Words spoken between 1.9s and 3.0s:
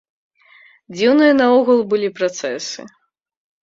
былі працэсы.